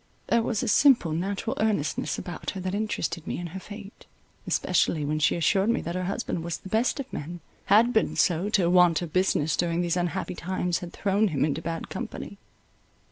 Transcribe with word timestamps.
There 0.29 0.41
was 0.41 0.63
a 0.63 0.67
simple, 0.67 1.11
natural 1.11 1.55
earnestness 1.59 2.17
about 2.17 2.49
her 2.49 2.59
that 2.61 2.73
interested 2.73 3.27
me 3.27 3.37
in 3.37 3.45
her 3.53 3.59
fate, 3.59 4.07
especially 4.47 5.05
when 5.05 5.19
she 5.19 5.35
assured 5.35 5.69
me 5.69 5.79
that 5.81 5.93
her 5.93 6.05
husband 6.05 6.43
was 6.43 6.57
the 6.57 6.69
best 6.69 6.99
of 6.99 7.13
men,—had 7.13 7.93
been 7.93 8.15
so, 8.15 8.49
till 8.49 8.71
want 8.71 9.03
of 9.03 9.13
business 9.13 9.55
during 9.55 9.81
these 9.81 9.97
unhappy 9.97 10.33
times 10.33 10.79
had 10.79 10.91
thrown 10.91 11.27
him 11.27 11.45
into 11.45 11.61
bad 11.61 11.89
company. 11.89 12.39